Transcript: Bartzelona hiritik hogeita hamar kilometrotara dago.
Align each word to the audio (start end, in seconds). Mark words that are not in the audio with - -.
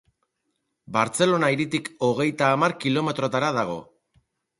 Bartzelona 0.95 1.49
hiritik 1.55 1.91
hogeita 2.07 2.47
hamar 2.55 2.75
kilometrotara 2.85 3.53
dago. 3.59 3.77